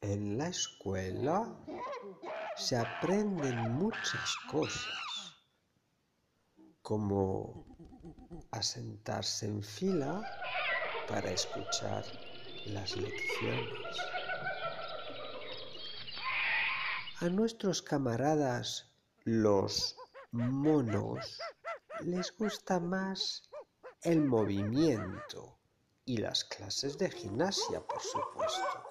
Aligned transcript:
En 0.00 0.36
la 0.36 0.48
escuela 0.48 1.48
se 2.56 2.76
aprenden 2.76 3.72
muchas 3.72 4.36
cosas, 4.50 5.36
como 6.82 7.64
asentarse 8.50 9.46
en 9.46 9.62
fila 9.62 10.20
para 11.08 11.30
escuchar 11.30 12.04
las 12.66 12.96
lecciones. 12.96 13.98
A 17.20 17.28
nuestros 17.28 17.82
camaradas, 17.82 18.92
los 19.24 19.96
monos, 20.32 21.38
les 22.06 22.36
gusta 22.36 22.80
más 22.80 23.42
el 24.02 24.22
movimiento 24.22 25.58
y 26.04 26.16
las 26.18 26.44
clases 26.44 26.98
de 26.98 27.10
gimnasia, 27.10 27.80
por 27.80 28.00
supuesto. 28.00 28.84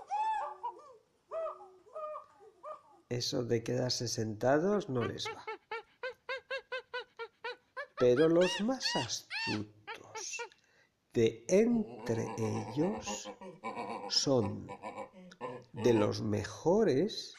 Eso 3.09 3.43
de 3.43 3.63
quedarse 3.63 4.07
sentados 4.07 4.87
no 4.89 5.03
les 5.03 5.27
va. 5.27 5.45
Pero 7.97 8.29
los 8.29 8.61
más 8.61 8.85
astutos 8.95 10.37
de 11.13 11.43
entre 11.49 12.25
ellos 12.37 13.29
son 14.09 14.67
de 15.73 15.93
los 15.93 16.21
mejores 16.21 17.35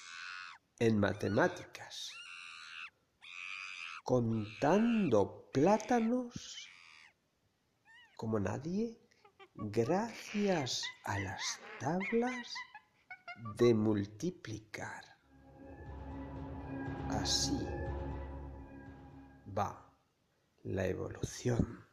en 0.78 0.98
matemáticas, 0.98 2.10
contando 4.02 5.48
plátanos 5.52 6.68
como 8.16 8.40
nadie 8.40 8.98
gracias 9.54 10.82
a 11.04 11.18
las 11.18 11.60
tablas 11.78 12.54
de 13.58 13.74
multiplicar. 13.74 15.04
Así 17.08 17.58
va 19.56 19.92
la 20.62 20.86
evolución. 20.86 21.91